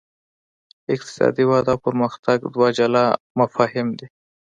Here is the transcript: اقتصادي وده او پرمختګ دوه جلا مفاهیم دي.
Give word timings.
اقتصادي 0.95 1.43
وده 1.51 1.69
او 1.73 1.79
پرمختګ 1.85 2.37
دوه 2.53 2.69
جلا 2.77 3.05
مفاهیم 3.39 3.87
دي. 3.99 4.07